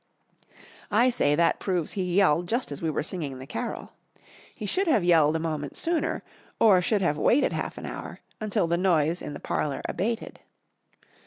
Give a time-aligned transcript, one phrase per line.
[0.89, 3.93] I say that proves he yelled just as we were singing the carol.
[4.55, 6.23] He should have yelled a moment sooner,
[6.59, 10.39] or should have waited half an hour, until the noise in the parlour abated.